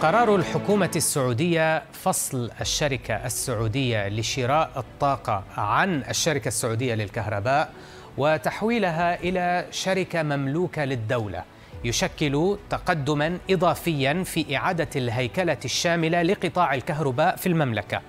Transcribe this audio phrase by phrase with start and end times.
[0.00, 7.72] قرار الحكومة السعودية فصل الشركة السعودية لشراء الطاقة عن الشركة السعودية للكهرباء
[8.18, 11.44] وتحويلها إلى شركة مملوكة للدولة
[11.84, 18.00] يشكل تقدما إضافيا في إعادة الهيكلة الشاملة لقطاع الكهرباء في المملكة.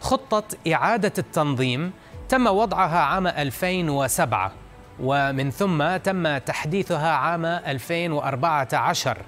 [0.00, 1.92] خطة إعادة التنظيم
[2.28, 4.52] تم وضعها عام 2007
[5.00, 9.18] ومن ثم تم تحديثها عام 2014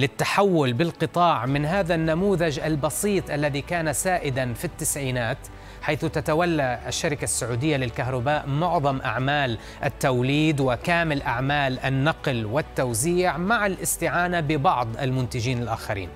[0.00, 5.38] للتحول بالقطاع من هذا النموذج البسيط الذي كان سائدا في التسعينات
[5.82, 14.88] حيث تتولى الشركة السعودية للكهرباء معظم أعمال التوليد وكامل أعمال النقل والتوزيع مع الاستعانة ببعض
[15.00, 16.08] المنتجين الآخرين.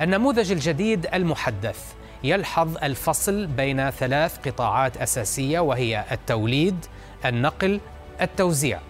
[0.00, 1.78] النموذج الجديد المحدث
[2.24, 6.86] يلحظ الفصل بين ثلاث قطاعات أساسية وهي التوليد،
[7.24, 7.80] النقل،
[8.20, 8.80] التوزيع.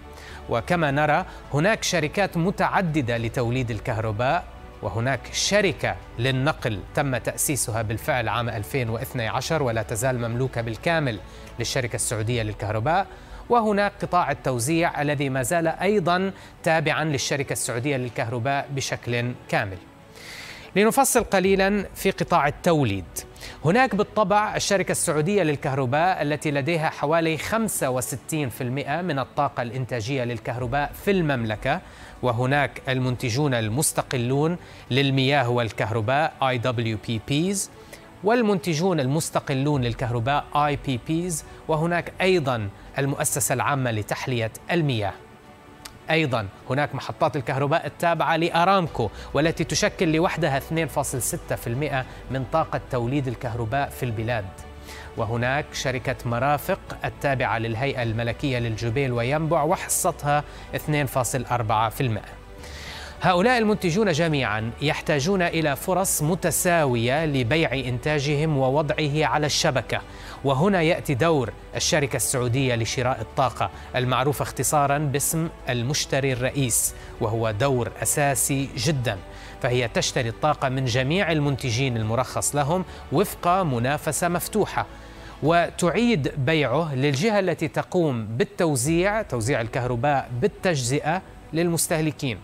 [0.48, 4.44] وكما نرى هناك شركات متعددة لتوليد الكهرباء
[4.82, 11.20] وهناك شركة للنقل تم تأسيسها بالفعل عام 2012 ولا تزال مملوكة بالكامل
[11.58, 13.06] للشركة السعودية للكهرباء
[13.48, 19.78] وهناك قطاع التوزيع الذي ما زال أيضا تابعا للشركة السعودية للكهرباء بشكل كامل.
[20.76, 23.04] لنفصل قليلا في قطاع التوليد.
[23.64, 27.42] هناك بالطبع الشركة السعودية للكهرباء التي لديها حوالي 65%
[29.02, 31.80] من الطاقة الإنتاجية للكهرباء في المملكة
[32.22, 34.56] وهناك المنتجون المستقلون
[34.90, 37.58] للمياه والكهرباء IWPPs
[38.24, 41.34] والمنتجون المستقلون للكهرباء IPPs
[41.68, 45.12] وهناك أيضا المؤسسة العامة لتحلية المياه
[46.10, 51.68] أيضا هناك محطات الكهرباء التابعة لأرامكو والتي تشكل لوحدها 2.6%
[52.30, 54.44] من طاقة توليد الكهرباء في البلاد.
[55.16, 62.18] وهناك شركة مرافق التابعة للهيئة الملكية للجبيل وينبع وحصتها 2.4%
[63.22, 70.00] هؤلاء المنتجون جميعا يحتاجون إلى فرص متساوية لبيع إنتاجهم ووضعه على الشبكة
[70.44, 78.68] وهنا يأتي دور الشركة السعودية لشراء الطاقة المعروفة اختصارا باسم المشتري الرئيس وهو دور أساسي
[78.76, 79.18] جدا.
[79.62, 84.86] فهي تشتري الطاقة من جميع المنتجين المرخص لهم وفق منافسة مفتوحة.
[85.42, 92.38] وتعيد بيعه للجهة التي تقوم بالتوزيع توزيع الكهرباء بالتجزئة للمستهلكين.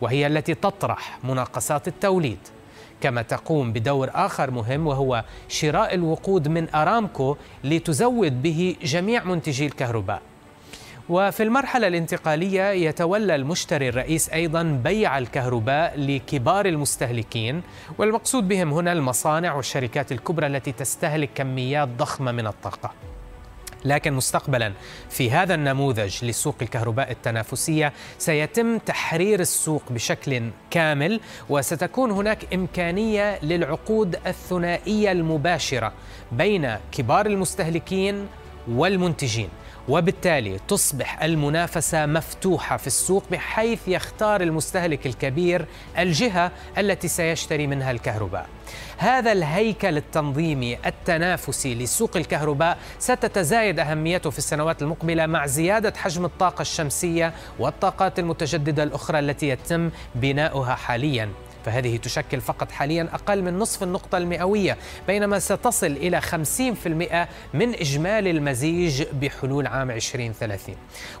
[0.00, 2.38] وهي التي تطرح مناقصات التوليد.
[3.00, 10.22] كما تقوم بدور آخر مهم وهو شراء الوقود من أرامكو لتزود به جميع منتجي الكهرباء.
[11.08, 17.62] وفي المرحلة الانتقالية يتولى المشتري الرئيس أيضا بيع الكهرباء لكبار المستهلكين
[17.98, 22.92] والمقصود بهم هنا المصانع والشركات الكبرى التي تستهلك كميات ضخمة من الطاقة.
[23.84, 24.72] لكن مستقبلا
[25.10, 34.16] في هذا النموذج لسوق الكهرباء التنافسية سيتم تحرير السوق بشكل كامل وستكون هناك إمكانية للعقود
[34.26, 35.92] الثنائية المباشرة
[36.32, 38.26] بين كبار المستهلكين
[38.68, 39.48] والمنتجين.
[39.90, 45.66] وبالتالي تصبح المنافسة مفتوحة في السوق بحيث يختار المستهلك الكبير
[45.98, 48.46] الجهة التي سيشتري منها الكهرباء.
[48.98, 56.62] هذا الهيكل التنظيمي التنافسي لسوق الكهرباء ستتزايد أهميته في السنوات المقبلة مع زيادة حجم الطاقة
[56.62, 61.28] الشمسية والطاقات المتجددة الأخرى التي يتم بناؤها حاليا.
[61.64, 64.76] فهذه تشكل فقط حاليا أقل من نصف النقطة المئوية
[65.06, 66.26] بينما ستصل إلى 50%
[67.54, 70.74] من إجمالي المزيج بحلول عام 2030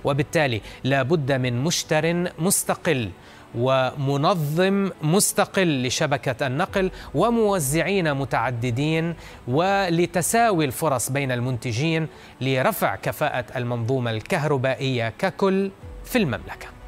[0.04, 3.10] وبالتالي لا بد من مشتر مستقل
[3.54, 9.14] ومنظم مستقل لشبكة النقل وموزعين متعددين
[9.48, 12.06] ولتساوي الفرص بين المنتجين
[12.40, 15.70] لرفع كفاءة المنظومة الكهربائية ككل
[16.04, 16.79] في المملكة.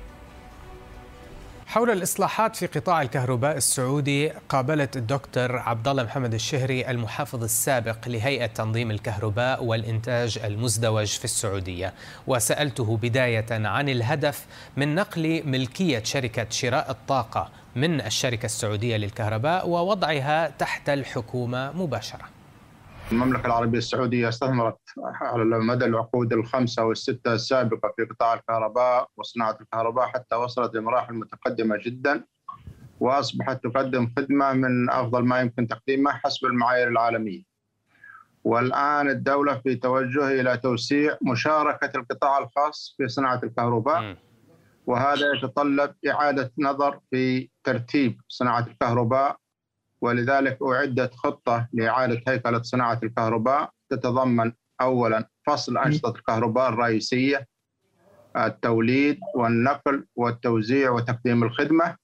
[1.72, 8.46] حول الإصلاحات في قطاع الكهرباء السعودي قابلت الدكتور عبد الله محمد الشهري المحافظ السابق لهيئة
[8.46, 11.94] تنظيم الكهرباء والإنتاج المزدوج في السعودية.
[12.26, 14.46] وسألته بداية عن الهدف
[14.76, 22.41] من نقل ملكية شركة شراء الطاقة من الشركة السعودية للكهرباء ووضعها تحت الحكومة مباشرة.
[23.12, 24.78] المملكة العربية السعودية استثمرت
[25.20, 31.76] على مدى العقود الخمسة والستة السابقة في قطاع الكهرباء وصناعة الكهرباء حتى وصلت لمراحل متقدمة
[31.84, 32.24] جدا
[33.00, 37.42] وأصبحت تقدم خدمة من أفضل ما يمكن تقديمها حسب المعايير العالمية.
[38.44, 44.00] والآن الدولة في توجه إلى توسيع مشاركة القطاع الخاص في صناعة الكهرباء
[44.86, 49.36] وهذا يتطلب إعادة نظر في ترتيب صناعة الكهرباء
[50.02, 53.70] ولذلك أعدت خطة لإعادة هيكلة صناعة الكهرباء.
[53.90, 57.48] تتضمن أولا فصل أنشطة الكهرباء الرئيسية
[58.36, 61.96] التوليد والنقل والتوزيع وتقديم الخدمة.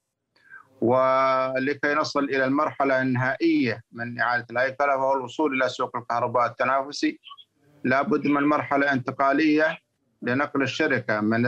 [0.80, 7.20] ولكي نصل إلى المرحلة النهائية من إعادة الهيكلة وهو الوصول إلى سوق الكهرباء التنافسي.
[7.84, 9.78] لابد من مرحلة انتقالية
[10.22, 11.46] لنقل الشركة من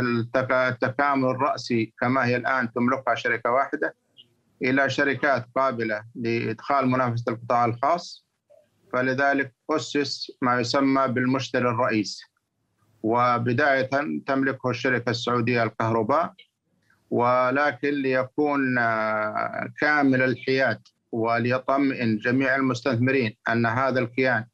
[0.51, 3.95] التكامل الرأسي كما هي الآن تملكها شركة واحدة
[4.63, 8.27] إلى شركات قابلة لإدخال منافسة القطاع الخاص
[8.93, 12.25] فلذلك أسس ما يسمى بالمشتري الرئيسي
[13.03, 13.91] وبداية
[14.27, 16.35] تملكه الشركة السعودية الكهرباء
[17.11, 20.81] ولكن ليكون آه، كامل الحياد
[21.13, 24.45] وليطمئن جميع المستثمرين أن هذا الكيان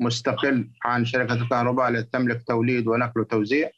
[0.00, 3.70] مستقل عن شركة الكهرباء التي تملك توليد ونقل وتوزيع.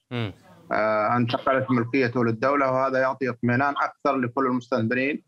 [0.73, 5.23] آه، أنتقلت ملكيته للدولة وهذا يعطي اطمئنان أكثر لكل المستثمرين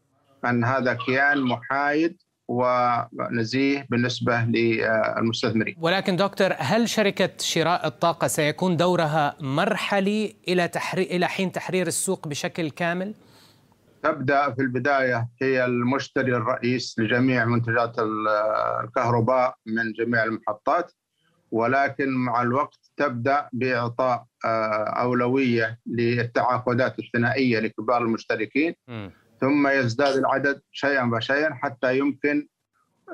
[0.45, 2.17] أن هذا كيان محايد
[2.49, 11.03] ونزيه بالنسبة للمستثمرين ولكن دكتور هل شركة شراء الطاقة سيكون دورها مرحلي إلى, تحري...
[11.03, 13.15] إلى حين تحرير السوق بشكل كامل؟
[14.03, 17.97] تبدأ في البداية هي المشتري الرئيس لجميع منتجات
[18.85, 20.93] الكهرباء من جميع المحطات
[21.51, 29.09] ولكن مع الوقت تبدأ بإعطاء آه، أولوية للتعاقدات الثنائية لكبار المشتركين م.
[29.41, 32.49] ثم يزداد العدد شيئا فشيئا حتى يمكن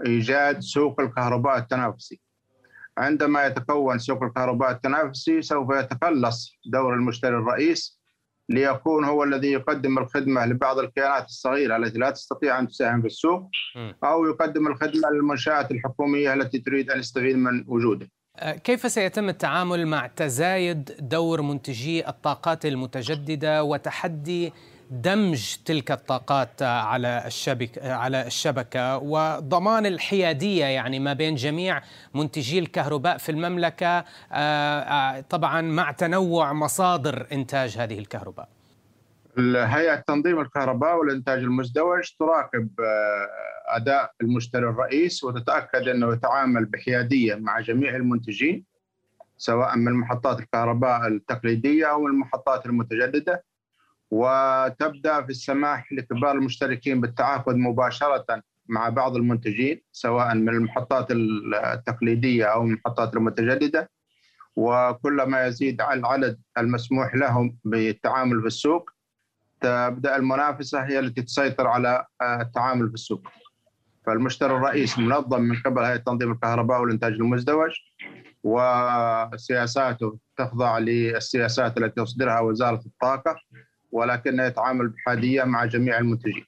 [0.06, 2.20] إيجاد سوق الكهرباء التنافسي.
[2.98, 8.00] عندما يتكون سوق الكهرباء التنافسي سوف يتقلص دور المشتري الرئيس
[8.48, 13.50] ليكون هو الذي يقدم الخدمة لبعض الكيانات الصغيرة التي لا تستطيع أن تساهم في السوق
[14.04, 18.08] أو يقدم الخدمة للمنشآت الحكومية التي تريد أن تستفيد من وجوده.
[18.36, 24.52] أه، كيف سيتم التعامل مع تزايد دور منتجي الطاقات المتجددة وتحدي
[24.94, 31.82] دمج تلك الطاقات على الشبكة على الشبكة وضمان الحيادية يعني ما بين جميع
[32.14, 38.48] منتجي الكهرباء في المملكة آه، آه، طبعا مع تنوع مصادر إنتاج هذه الكهرباء.
[39.56, 47.60] هيئة تنظيم الكهرباء والإنتاج المزدوج تراقب آه، أداء المشتري الرئيس وتتأكد أنه يتعامل بحيادية مع
[47.60, 48.64] جميع المنتجين
[49.36, 53.44] سواء من محطات الكهرباء التقليدية أو المحطات المتجددة.
[54.10, 62.62] وتبدأ في السماح لكبار المشتركين بالتعاقد مباشرة مع بعض المنتجين سواء من المحطات التقليدية أو
[62.62, 63.90] المحطات المتجددة
[64.56, 68.90] وكلما يزيد العدد المسموح لهم بالتعامل في السوق
[69.60, 73.28] تبدأ المنافسة هي التي تسيطر على التعامل في السوق.
[74.06, 77.70] فالمشتري الرئيس منظم من قبل هيئة تنظيم الكهرباء والإنتاج المزدوج
[78.42, 83.36] وسياساته تخضع للسياسات التي تصدرها وزارة الطاقة
[83.94, 86.44] ولكنه يتعامل بحادية مع جميع المنتجين.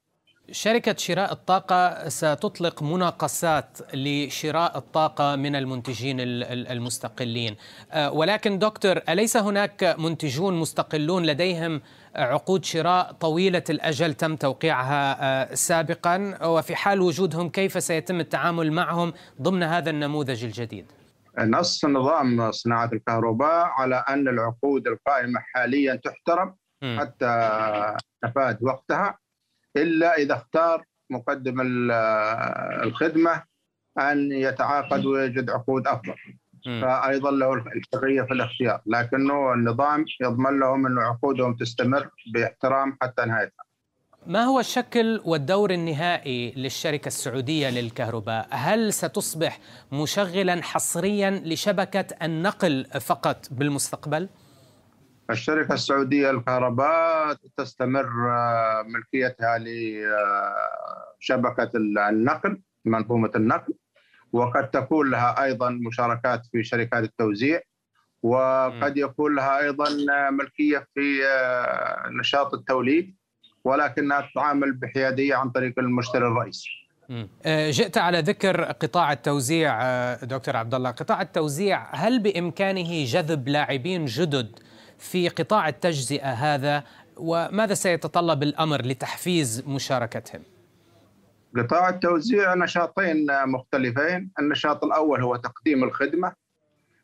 [0.51, 7.57] شركة شراء الطاقة ستطلق مناقصات لشراء الطاقة من المنتجين المستقلين
[7.93, 11.81] أه، ولكن دكتور أليس هناك منتجون مستقلون لديهم
[12.17, 19.13] عقود شراء طويلة الأجل تم توقيعها أه، سابقا وفي حال وجودهم كيف سيتم التعامل معهم
[19.43, 20.87] ضمن هذا النموذج الجديد؟
[21.39, 29.19] نص نظام صناعة الكهرباء على أن العقود القائمة حاليا تحترم حتى تفاد وقتها
[29.77, 31.61] إلا إذا اختار مقدم
[32.85, 33.43] الخدمة
[33.99, 36.15] أن يتعاقد ويجد عقود أفضل
[36.65, 43.65] فايضا له الحرية في الاختيار لكنه النظام يضمن لهم أن عقودهم تستمر باحترام حتى نهايتها
[44.27, 49.59] ما هو الشكل والدور النهائي للشركة السعودية للكهرباء؟ هل ستصبح
[49.93, 54.29] مشغلا حصريا لشبكة النقل فقط بالمستقبل؟
[55.31, 59.59] الشركة السعودية للكهرباء تستمر آه، ملكيتها
[61.19, 63.75] لشبكة النقل منظومة النقل.
[64.33, 67.61] وقد تكون لها أيضا مشاركات في شركات التوزيع.
[68.23, 69.89] وقد يكون لها أيضا
[70.31, 73.17] ملكية في آه، نشاط التوليد.
[73.65, 76.69] ولكنها تتعامل بحيادية عن طريق المشتري الرئيسي.
[77.47, 84.05] آه، جئت على ذكر قطاع التوزيع دكتور عبد الله، قطاع التوزيع هل بإمكانه جذب لاعبين
[84.05, 84.66] جدد
[84.99, 86.85] في قطاع التجزئة هذا
[87.17, 90.43] وماذا سيتطلب الأمر لتحفيز مشاركتهم؟
[91.57, 94.31] قطاع التوزيع نشاطين مختلفين.
[94.39, 96.33] النشاط الأول هو تقديم الخدمة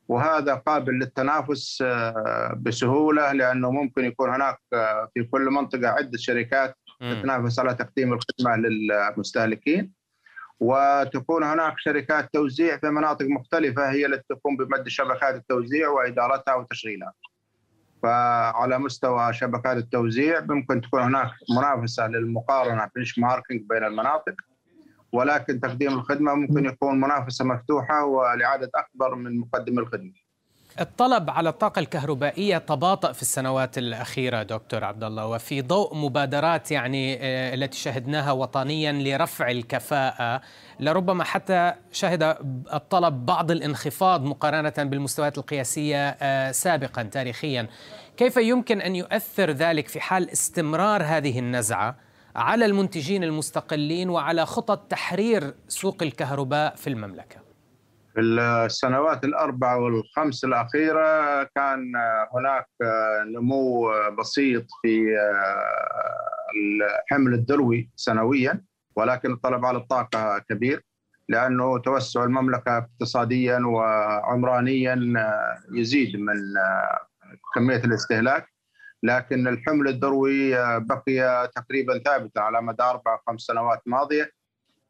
[0.09, 6.77] وهذا قابل للتنافس آه، بسهولة لأنه ممكن يكون هناك آه، في كل منطقة عدة شركات
[7.01, 9.93] تتنافس على تقديم الخدمة للمستهلكين.
[10.61, 17.13] وتكون هناك شركات توزيع في مناطق مختلفة هي التي تقوم بمد شبكات التوزيع وإدارتها وتشغيلها.
[18.03, 24.35] فعلى مستوى شبكات التوزيع ممكن تكون هناك منافسة للمقارنة بنش ماركينج بين المناطق
[25.13, 30.22] ولكن تقديم الخدمة ممكن يكون منافسة مفتوحة ولعدد أكبر من مقدمي الخدمة.
[30.81, 37.15] الطلب على الطاقة الكهربائية تباطأ في السنوات الأخيرة دكتور عبد الله وفي ضوء مبادرات يعني
[37.21, 40.41] آه، التي شهدناها وطنيا لرفع الكفاءة.
[40.81, 42.23] لربما حتى شهد
[42.73, 47.69] الطلب بعض الانخفاض مقارنة بالمستويات القياسية آه، سابقا تاريخيا.
[48.17, 51.97] كيف يمكن أن يؤثر ذلك في حال استمرار هذه النزعة
[52.37, 57.42] على المنتجين المستقلين وعلى خطط تحرير سوق الكهرباء في المملكة؟
[58.15, 61.93] في السنوات الأربع والخمس الأخيرة كان
[62.35, 62.67] هناك
[63.27, 65.17] نمو بسيط في
[66.57, 68.65] الحمل الدلوي سنويا
[68.97, 70.85] ولكن الطلب على الطاقة كبير
[71.29, 74.97] لأنه توسع المملكة اقتصاديا وعمرانيا
[75.75, 76.35] يزيد من
[77.55, 78.53] كمية الاستهلاك.
[79.05, 84.31] لكن الحمل الدروي بقي تقريبا ثابتا على مدار أربع خمس سنوات ماضية.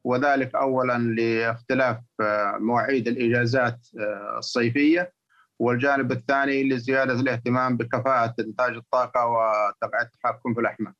[0.04, 5.12] وذلك اولا لاختلاف آه، مواعيد الإجازات آه، الصيفية
[5.58, 10.92] والجانب الثاني لزيادة الاهتمام بكفاءة إنتاج الطاقة وتبع التحكم في الأحمال.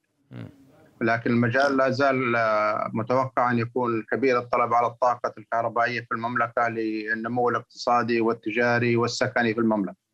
[1.01, 6.69] لكن المجال لا زال آه، متوقع أن يكون كبير الطلب على الطاقة الكهربائية في المملكة
[6.69, 10.12] للنمو الاقتصادي والتجاري والسكني في المملكة.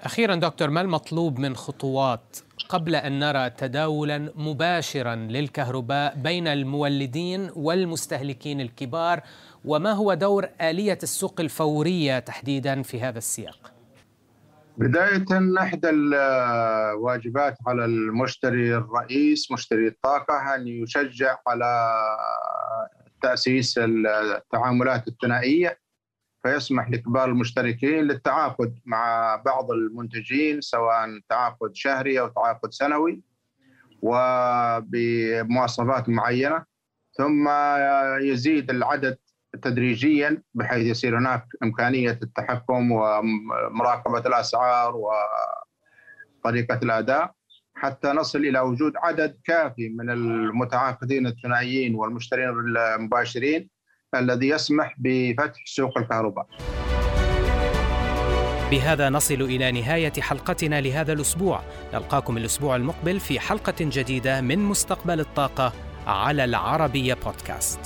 [0.00, 2.36] أخيرا دكتور ما المطلوب من خطوات
[2.68, 9.20] قبل أن نرى تداولا مباشرا للكهرباء بين المولدين والمستهلكين الكبار
[9.64, 13.72] وما هو دور آلية السوق الفورية تحديدا في هذا السياق؟
[14.78, 15.24] بداية
[15.58, 21.94] إحدى الواجبات على المشتري الرئيس مشتري الطاقة أن يشجع على
[23.22, 25.78] تأسيس التعاملات الثنائية
[26.44, 33.22] فيسمح لكبار المشتركين للتعاقد مع بعض المنتجين سواء تعاقد شهري أو تعاقد سنوي
[34.02, 36.64] وبمواصفات معينة.
[37.18, 37.48] ثم
[38.20, 39.18] يزيد العدد
[39.62, 44.96] تدريجيا بحيث يصير هناك إمكانية التحكم ومراقبة الأسعار
[46.44, 47.32] وطريقة الأداء.
[47.74, 53.68] حتى نصل إلى وجود عدد كافي من المتعاقدين الثنائيين والمشترين المباشرين.
[54.18, 56.46] الذي يسمح بفتح سوق الكهرباء.
[58.70, 61.60] بهذا نصل إلى نهاية حلقتنا لهذا الأسبوع.
[61.94, 65.72] نلقاكم الأسبوع المقبل في حلقة جديدة من مستقبل الطاقة
[66.06, 67.80] على العربية بودكاست.